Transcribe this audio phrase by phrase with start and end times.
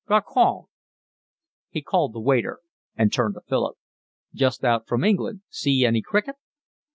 [0.09, 0.65] "Garcong!"
[1.69, 2.57] He called the waiter
[2.95, 3.77] and turned to Philip.
[4.33, 5.43] "Just out from England?
[5.49, 6.37] See any cricket?"